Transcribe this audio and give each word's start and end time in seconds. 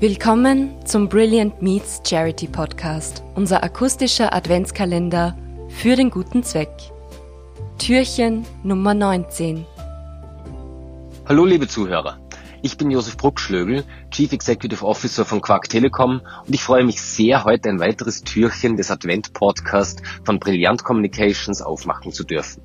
Willkommen 0.00 0.86
zum 0.86 1.08
Brilliant 1.08 1.60
Meets 1.60 2.02
Charity 2.08 2.46
Podcast, 2.46 3.24
unser 3.34 3.64
akustischer 3.64 4.32
Adventskalender 4.32 5.36
für 5.70 5.96
den 5.96 6.10
guten 6.10 6.44
Zweck. 6.44 6.70
Türchen 7.78 8.46
Nummer 8.62 8.94
19. 8.94 9.66
Hallo 11.26 11.44
liebe 11.44 11.66
Zuhörer, 11.66 12.16
ich 12.62 12.76
bin 12.76 12.92
Josef 12.92 13.16
Bruckschlögel, 13.16 13.82
Chief 14.12 14.32
Executive 14.32 14.86
Officer 14.86 15.24
von 15.24 15.40
Quark 15.40 15.68
Telekom 15.68 16.20
und 16.46 16.54
ich 16.54 16.62
freue 16.62 16.84
mich 16.84 17.02
sehr, 17.02 17.42
heute 17.42 17.68
ein 17.68 17.80
weiteres 17.80 18.22
Türchen 18.22 18.76
des 18.76 18.92
Advent-Podcast 18.92 20.00
von 20.22 20.38
Brilliant 20.38 20.84
Communications 20.84 21.60
aufmachen 21.60 22.12
zu 22.12 22.22
dürfen. 22.22 22.62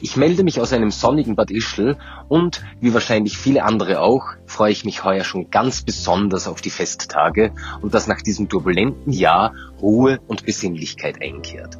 Ich 0.00 0.16
melde 0.16 0.44
mich 0.44 0.60
aus 0.60 0.72
einem 0.72 0.90
sonnigen 0.90 1.36
Bad 1.36 1.50
Ischl 1.50 1.96
und, 2.28 2.62
wie 2.80 2.94
wahrscheinlich 2.94 3.38
viele 3.38 3.64
andere 3.64 4.00
auch, 4.00 4.26
freue 4.46 4.72
ich 4.72 4.84
mich 4.84 5.04
heuer 5.04 5.24
schon 5.24 5.50
ganz 5.50 5.82
besonders 5.82 6.46
auf 6.48 6.60
die 6.60 6.70
Festtage 6.70 7.52
und 7.80 7.94
dass 7.94 8.06
nach 8.06 8.22
diesem 8.22 8.48
turbulenten 8.48 9.12
Jahr 9.12 9.54
Ruhe 9.80 10.20
und 10.26 10.44
Besinnlichkeit 10.44 11.22
einkehrt. 11.22 11.78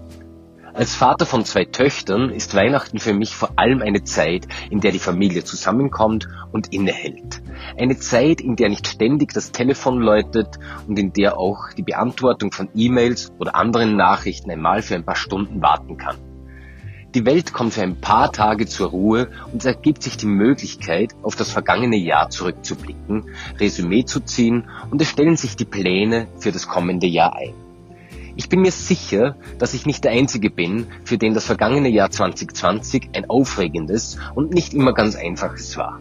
Als 0.78 0.95
Vater 0.95 1.26
von 1.26 1.45
zwei 1.45 1.64
Töchtern 1.64 2.30
ist 2.30 2.54
Weihnachten 2.54 3.00
für 3.00 3.12
mich 3.12 3.34
vor 3.34 3.50
allem 3.56 3.82
eine 3.82 4.04
Zeit, 4.04 4.46
in 4.70 4.78
der 4.80 4.92
die 4.92 5.01
Familie 5.01 5.42
zusammenkommt 5.42 6.28
und 6.52 6.73
innehält. 6.73 7.42
Eine 7.76 7.98
Zeit, 7.98 8.40
in 8.40 8.54
der 8.54 8.68
nicht 8.68 8.87
ständig 8.87 9.32
das 9.32 9.51
Telefon 9.51 9.98
läutet 9.98 10.60
und 10.87 10.96
in 10.96 11.12
der 11.12 11.37
auch 11.37 11.73
die 11.76 11.82
Beantwortung 11.82 12.52
von 12.52 12.68
E-Mails 12.76 13.32
oder 13.40 13.56
anderen 13.56 13.96
Nachrichten 13.96 14.52
einmal 14.52 14.82
für 14.82 14.95
ein 14.95 15.04
paar 15.04 15.16
Stunden 15.16 15.60
warten 15.60 15.96
kann. 15.96 16.27
Die 17.18 17.27
Welt 17.27 17.52
kommt 17.52 17.74
für 17.74 17.82
ein 17.82 18.00
paar 18.00 18.30
Tage 18.30 18.66
zur 18.66 18.90
Ruhe 18.90 19.28
und 19.52 19.59
es 19.59 19.64
ergibt 19.64 20.04
sich 20.04 20.16
die 20.16 20.26
Möglichkeit, 20.26 21.16
auf 21.24 21.34
das 21.34 21.50
vergangene 21.50 21.96
Jahr 21.96 22.30
zurückzublicken, 22.30 23.34
Resümee 23.59 24.04
zu 24.04 24.20
ziehen 24.20 24.70
und 24.92 25.02
es 25.02 25.09
stellen 25.09 25.36
sich 25.36 25.56
die 25.56 25.64
Pläne 25.64 26.28
für 26.38 26.52
das 26.52 26.68
kommende 26.68 27.09
Jahr 27.09 27.34
ein. 27.34 27.67
Ich 28.38 28.48
bin 28.48 28.60
mir 28.60 28.70
sicher, 28.70 29.35
dass 29.59 29.74
ich 29.74 29.85
nicht 29.85 30.04
der 30.04 30.12
Einzige 30.12 30.49
bin, 30.49 30.87
für 31.04 31.18
den 31.18 31.35
das 31.35 31.45
vergangene 31.45 31.88
Jahr 31.88 32.09
2020 32.09 33.10
ein 33.16 33.29
aufregendes 33.29 34.16
und 34.37 34.54
nicht 34.54 34.74
immer 34.74 34.95
ganz 34.95 35.16
einfaches 35.16 35.76
war. 35.76 36.01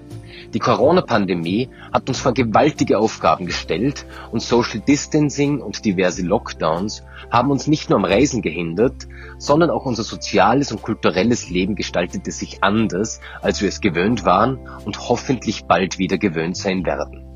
Die 0.53 0.59
Corona-Pandemie 0.59 1.70
hat 1.92 2.08
uns 2.08 2.20
vor 2.20 2.36
gewaltige 2.36 3.00
Aufgaben 3.00 3.48
gestellt 3.48 4.06
und 4.31 4.44
Social 4.44 4.81
Distancing 4.81 5.61
und 5.61 5.84
diverse 5.84 6.22
Lockdowns 6.22 7.02
haben 7.31 7.50
uns 7.50 7.66
nicht 7.66 7.89
nur 7.89 7.98
am 7.98 8.06
Reisen 8.06 8.44
gehindert, 8.44 9.08
sondern 9.39 9.72
auch 9.72 9.88
unser 9.88 10.04
soziales 10.04 10.72
und 10.72 10.83
kulturelles 10.83 11.50
Leben 11.50 11.73
gestaltete 11.73 12.31
sich 12.31 12.64
anders, 12.64 13.20
als 13.42 13.64
wir 13.64 13.70
es 13.70 13.81
gewöhnt 13.81 14.26
waren 14.26 14.59
und 14.86 15.09
hoffentlich 15.09 15.66
bald 15.66 15.98
wieder 15.98 16.20
gewöhnt 16.20 16.56
sein 16.56 16.86
werden. 16.86 17.27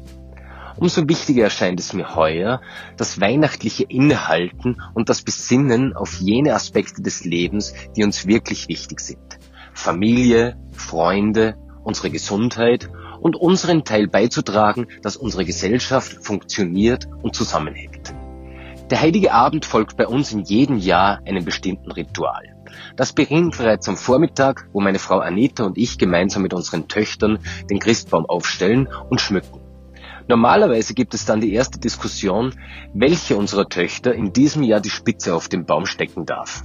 Umso 0.82 1.08
wichtiger 1.08 1.44
erscheint 1.44 1.80
es 1.80 1.94
mir 1.94 2.16
heuer, 2.16 2.60
das 2.98 3.22
weihnachtliche 3.22 3.84
Innehalten 3.84 4.82
und 4.96 5.10
das 5.10 5.22
Besinnen 5.22 5.96
auf 5.96 6.20
jene 6.20 6.56
Aspekte 6.56 7.04
des 7.04 7.24
Lebens, 7.24 7.76
die 7.96 8.04
uns 8.04 8.26
wirklich 8.26 8.68
wichtig 8.68 9.00
sind. 9.00 9.38
Familie, 9.76 10.58
Freunde, 10.72 11.56
unsere 11.84 12.09
Gesundheit 12.09 12.90
und 13.20 13.36
unseren 13.36 13.84
Teil 13.84 14.08
beizutragen, 14.08 14.88
dass 15.04 15.18
unsere 15.18 15.46
Gesellschaft 15.46 16.26
funktioniert 16.26 17.08
und 17.22 17.36
zusammenhält. 17.36 18.16
Der 18.90 19.02
heilige 19.02 19.34
Abend 19.34 19.66
folgt 19.66 19.98
bei 19.98 20.08
uns 20.08 20.32
in 20.32 20.40
jedem 20.40 20.80
Jahr 20.80 21.20
einem 21.28 21.46
bestimmten 21.46 21.92
Ritual. 21.92 22.56
Das 22.96 23.14
beginnt 23.14 23.56
bereits 23.56 23.88
am 23.88 23.98
Vormittag, 23.98 24.68
wo 24.74 24.82
meine 24.82 24.98
Frau 24.98 25.20
Anita 25.20 25.64
und 25.64 25.78
ich 25.78 26.00
gemeinsam 26.00 26.42
mit 26.42 26.56
unseren 26.56 26.88
Töchtern 26.88 27.38
den 27.70 27.78
Christbaum 27.78 28.26
aufstellen 28.26 28.88
und 29.12 29.22
schmücken. 29.22 29.61
Normalerweise 30.27 30.94
gibt 30.94 31.14
es 31.14 31.25
dann 31.25 31.41
die 31.41 31.53
erste 31.53 31.80
Diskussion, 31.80 32.53
welche 32.94 33.36
unserer 33.36 33.67
Töchter 33.67 34.14
in 34.14 34.33
diesem 34.33 34.63
Jahr 34.63 34.80
die 34.80 34.89
Spitze 34.89 35.36
auf 35.36 35.50
dem 35.50 35.66
Baum 35.66 35.86
stecken 35.86 36.25
darf. 36.25 36.63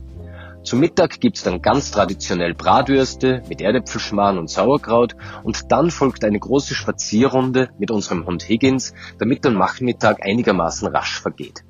Zum 0.66 0.80
Mittag 0.80 1.20
gibt's 1.20 1.44
dann 1.44 1.62
ganz 1.62 1.92
traditionell 1.92 2.52
Bratwürste 2.52 3.42
mit 3.48 3.60
Erdäpfelschmarrn 3.60 4.36
und 4.36 4.50
Sauerkraut 4.50 5.14
und 5.44 5.70
dann 5.70 5.92
folgt 5.92 6.24
eine 6.24 6.40
große 6.40 6.74
Spazierrunde 6.74 7.70
mit 7.78 7.92
unserem 7.92 8.26
Hund 8.26 8.48
Higgins, 8.48 8.92
damit 9.18 9.44
der 9.44 9.52
Nachmittag 9.52 10.24
einigermaßen 10.24 10.88
rasch 10.88 11.20
vergeht. 11.20 11.62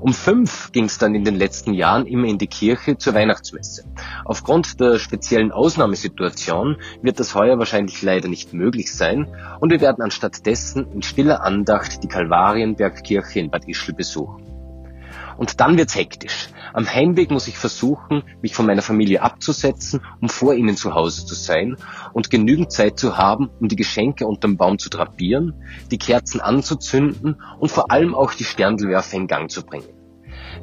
Um 0.00 0.12
fünf 0.12 0.72
ging 0.72 0.84
es 0.84 0.98
dann 0.98 1.14
in 1.14 1.24
den 1.24 1.36
letzten 1.36 1.72
Jahren 1.72 2.06
immer 2.06 2.26
in 2.26 2.38
die 2.38 2.46
Kirche 2.46 2.98
zur 2.98 3.14
Weihnachtsmesse. 3.14 3.84
Aufgrund 4.24 4.80
der 4.80 4.98
speziellen 4.98 5.52
Ausnahmesituation 5.52 6.76
wird 7.02 7.20
das 7.20 7.34
heuer 7.34 7.58
wahrscheinlich 7.58 8.02
leider 8.02 8.28
nicht 8.28 8.52
möglich 8.52 8.94
sein 8.94 9.34
und 9.60 9.70
wir 9.70 9.80
werden 9.80 10.02
anstatt 10.02 10.44
dessen 10.46 10.90
in 10.92 11.02
stiller 11.02 11.42
Andacht 11.42 12.02
die 12.02 12.08
Kalvarienbergkirche 12.08 13.40
in 13.40 13.50
Bad 13.50 13.68
Ischl 13.68 13.94
besuchen. 13.94 14.55
Und 15.38 15.60
dann 15.60 15.76
wird's 15.76 15.94
hektisch. 15.94 16.48
Am 16.72 16.86
Heimweg 16.86 17.30
muss 17.30 17.48
ich 17.48 17.56
versuchen, 17.56 18.22
mich 18.42 18.54
von 18.54 18.66
meiner 18.66 18.82
Familie 18.82 19.22
abzusetzen, 19.22 20.00
um 20.20 20.28
vor 20.28 20.54
ihnen 20.54 20.76
zu 20.76 20.94
Hause 20.94 21.24
zu 21.26 21.34
sein 21.34 21.76
und 22.12 22.30
genügend 22.30 22.72
Zeit 22.72 22.98
zu 22.98 23.16
haben, 23.16 23.50
um 23.60 23.68
die 23.68 23.76
Geschenke 23.76 24.26
unterm 24.26 24.56
Baum 24.56 24.78
zu 24.78 24.90
drapieren, 24.90 25.54
die 25.90 25.98
Kerzen 25.98 26.40
anzuzünden 26.40 27.40
und 27.58 27.70
vor 27.70 27.90
allem 27.90 28.14
auch 28.14 28.34
die 28.34 28.44
Sterndelwerfer 28.44 29.16
in 29.16 29.26
Gang 29.26 29.50
zu 29.50 29.64
bringen. 29.64 29.88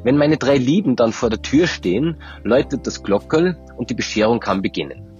Wenn 0.02 0.16
meine 0.16 0.36
drei 0.36 0.56
Lieben 0.56 0.96
dann 0.96 1.12
vor 1.12 1.30
der 1.30 1.42
Tür 1.42 1.66
stehen, 1.66 2.20
läutet 2.42 2.86
das 2.86 3.02
Glockerl 3.02 3.58
und 3.76 3.90
die 3.90 3.94
Bescherung 3.94 4.40
kann 4.40 4.62
beginnen. 4.62 5.10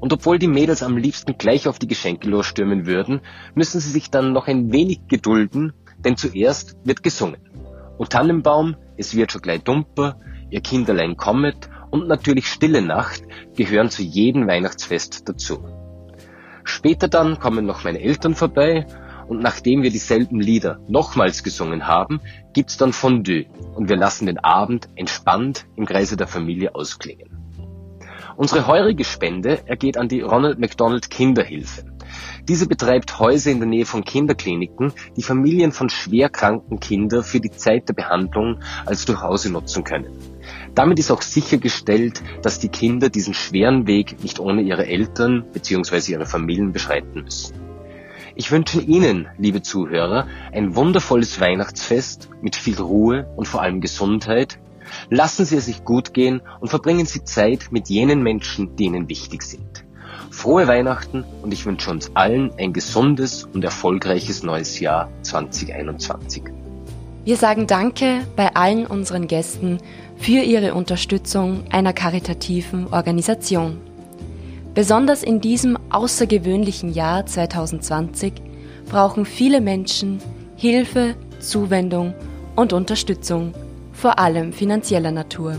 Und 0.00 0.12
obwohl 0.14 0.38
die 0.38 0.48
Mädels 0.48 0.82
am 0.82 0.96
liebsten 0.96 1.36
gleich 1.36 1.68
auf 1.68 1.78
die 1.78 1.88
Geschenke 1.88 2.28
losstürmen 2.28 2.86
würden, 2.86 3.20
müssen 3.54 3.80
sie 3.80 3.90
sich 3.90 4.10
dann 4.10 4.32
noch 4.32 4.48
ein 4.48 4.72
wenig 4.72 5.06
gedulden, 5.08 5.74
denn 5.98 6.16
zuerst 6.16 6.76
wird 6.84 7.02
gesungen. 7.02 7.36
O 8.00 8.06
Tannenbaum, 8.06 8.76
es 8.96 9.14
wird 9.14 9.30
schon 9.30 9.42
gleich 9.42 9.62
dumper, 9.62 10.18
ihr 10.48 10.62
Kinderlein 10.62 11.18
kommet 11.18 11.68
und 11.90 12.08
natürlich 12.08 12.46
Stille 12.46 12.80
Nacht 12.80 13.20
gehören 13.54 13.90
zu 13.90 14.02
jedem 14.02 14.46
Weihnachtsfest 14.48 15.28
dazu. 15.28 15.62
Später 16.64 17.08
dann 17.08 17.38
kommen 17.38 17.66
noch 17.66 17.84
meine 17.84 18.00
Eltern 18.00 18.34
vorbei 18.34 18.86
und 19.28 19.42
nachdem 19.42 19.82
wir 19.82 19.90
dieselben 19.90 20.40
Lieder 20.40 20.80
nochmals 20.88 21.42
gesungen 21.42 21.86
haben, 21.86 22.22
gibt's 22.54 22.78
dann 22.78 22.94
Fondue 22.94 23.44
und 23.74 23.90
wir 23.90 23.96
lassen 23.96 24.24
den 24.24 24.38
Abend 24.38 24.88
entspannt 24.96 25.66
im 25.76 25.84
Kreise 25.84 26.16
der 26.16 26.26
Familie 26.26 26.74
ausklingen. 26.74 27.28
Unsere 28.34 28.66
heurige 28.66 29.04
Spende 29.04 29.68
ergeht 29.68 29.98
an 29.98 30.08
die 30.08 30.22
Ronald 30.22 30.58
McDonald 30.58 31.10
Kinderhilfe. 31.10 31.84
Diese 32.48 32.66
betreibt 32.66 33.18
Häuser 33.18 33.50
in 33.50 33.60
der 33.60 33.68
Nähe 33.68 33.86
von 33.86 34.04
Kinderkliniken, 34.04 34.92
die 35.16 35.22
Familien 35.22 35.72
von 35.72 35.88
schwerkranken 35.88 36.80
Kindern 36.80 37.22
für 37.22 37.40
die 37.40 37.50
Zeit 37.50 37.88
der 37.88 37.94
Behandlung 37.94 38.60
als 38.86 39.04
Zuhause 39.04 39.50
nutzen 39.50 39.84
können. 39.84 40.12
Damit 40.74 40.98
ist 40.98 41.10
auch 41.10 41.22
sichergestellt, 41.22 42.22
dass 42.42 42.58
die 42.58 42.68
Kinder 42.68 43.08
diesen 43.08 43.34
schweren 43.34 43.86
Weg 43.86 44.22
nicht 44.22 44.38
ohne 44.38 44.62
ihre 44.62 44.86
Eltern 44.86 45.44
bzw. 45.52 46.12
ihre 46.12 46.26
Familien 46.26 46.72
beschreiten 46.72 47.22
müssen. 47.24 47.54
Ich 48.36 48.50
wünsche 48.52 48.80
Ihnen, 48.80 49.28
liebe 49.38 49.60
Zuhörer, 49.60 50.26
ein 50.52 50.76
wundervolles 50.76 51.40
Weihnachtsfest 51.40 52.30
mit 52.40 52.56
viel 52.56 52.80
Ruhe 52.80 53.28
und 53.36 53.48
vor 53.48 53.60
allem 53.60 53.80
Gesundheit. 53.80 54.58
Lassen 55.10 55.44
Sie 55.44 55.56
es 55.56 55.66
sich 55.66 55.84
gut 55.84 56.14
gehen 56.14 56.40
und 56.60 56.68
verbringen 56.68 57.06
Sie 57.06 57.24
Zeit 57.24 57.68
mit 57.70 57.88
jenen 57.88 58.22
Menschen, 58.22 58.76
die 58.76 58.84
Ihnen 58.84 59.08
wichtig 59.08 59.42
sind. 59.42 59.84
Frohe 60.30 60.68
Weihnachten 60.68 61.24
und 61.42 61.52
ich 61.52 61.66
wünsche 61.66 61.90
uns 61.90 62.12
allen 62.14 62.52
ein 62.56 62.72
gesundes 62.72 63.48
und 63.52 63.64
erfolgreiches 63.64 64.44
neues 64.44 64.78
Jahr 64.78 65.10
2021. 65.22 66.44
Wir 67.24 67.36
sagen 67.36 67.66
Danke 67.66 68.20
bei 68.36 68.54
allen 68.54 68.86
unseren 68.86 69.26
Gästen 69.26 69.78
für 70.16 70.40
ihre 70.40 70.74
Unterstützung 70.74 71.64
einer 71.70 71.92
karitativen 71.92 72.86
Organisation. 72.92 73.78
Besonders 74.72 75.24
in 75.24 75.40
diesem 75.40 75.76
außergewöhnlichen 75.90 76.92
Jahr 76.92 77.26
2020 77.26 78.32
brauchen 78.88 79.24
viele 79.26 79.60
Menschen 79.60 80.20
Hilfe, 80.56 81.16
Zuwendung 81.40 82.14
und 82.54 82.72
Unterstützung, 82.72 83.52
vor 83.92 84.18
allem 84.20 84.52
finanzieller 84.52 85.10
Natur. 85.10 85.56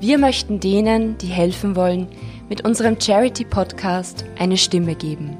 Wir 0.00 0.16
möchten 0.16 0.60
denen, 0.60 1.18
die 1.18 1.26
helfen 1.26 1.76
wollen, 1.76 2.08
mit 2.50 2.64
unserem 2.64 3.00
Charity-Podcast 3.00 4.24
eine 4.38 4.56
Stimme 4.58 4.96
geben. 4.96 5.38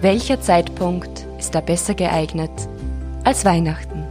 Welcher 0.00 0.40
Zeitpunkt 0.40 1.26
ist 1.38 1.54
da 1.54 1.60
besser 1.60 1.94
geeignet 1.94 2.50
als 3.24 3.44
Weihnachten? 3.44 4.01